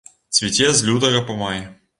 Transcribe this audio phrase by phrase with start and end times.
[0.37, 1.65] Цвіце з лютага па май.